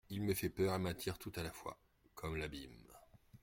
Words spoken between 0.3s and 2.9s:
fait peur et m'attire tout à la fois… comme l'abîme.